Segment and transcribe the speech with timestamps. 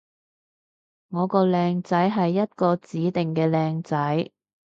[1.09, 4.31] 我個靚仔係一個指定嘅靚仔